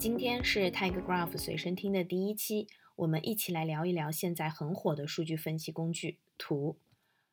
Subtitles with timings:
[0.00, 6.78] 今天是 Tiger Graph 随身听的第一期，我们一起来聊一聊现在很火的数据分析工具——图。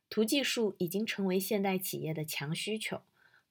[0.09, 3.03] 图技术已经成为现代企业的强需求，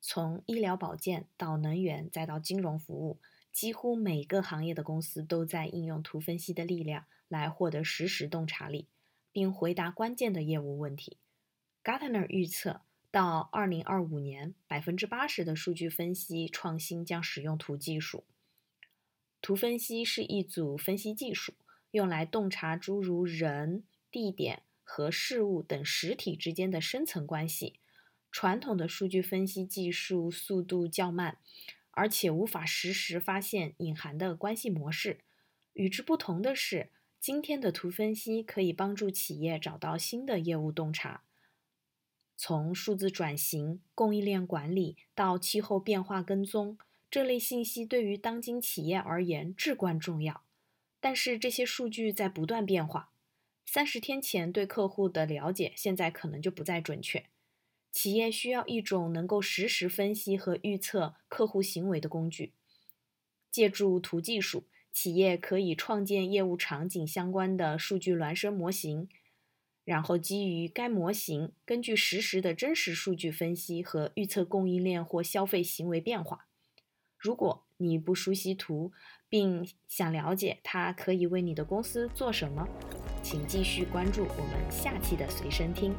[0.02, 3.18] 从医疗保健到能源，再到金融服务，
[3.50, 8.86] 几乎每个行业的公司都在应用图分析的力量来获得实时洞察力，
[9.32, 11.16] 并回答关键的业务问题。
[11.82, 18.22] Gartner 预测，到2025年，百分之八十的数据分析创新将使用图技术。
[19.46, 21.54] 图分析是一组分析技术，
[21.92, 27.78] 用来洞察诸如人、地点和事物等实体之间的深层关系。
[28.32, 31.38] 传统的数据分析技术速度较慢，
[31.92, 35.20] 而且无法实时发现隐含的关系模式。
[35.74, 41.22] 与之不同的是，今天的图分析可以帮助企业找到新的业务洞察。
[42.36, 46.76] 从数字转型、供应链管理到气候变化跟踪。
[47.10, 50.42] 这类信息对于当今企业而言至关重要，
[51.00, 53.10] 但是这些数据在不断变化。
[53.64, 57.26] 三十天前对客户的了解，现在可能就不再准确。
[57.90, 62.52] 企业需要一种能够实时分析和预测客户行为的工具。
[63.50, 69.08] 借助图技术，企业可以创建业务场景相关的数据孪生模型，
[69.84, 76.48] 然后基于该模型，根据实时的真实数据分析和预测供应链或消费行为变化。
[77.26, 78.92] 如果你不熟悉图，
[79.28, 82.64] 并想了解它可以为你的公司做什么，
[83.20, 85.92] 请继续关注我们下期的随身听。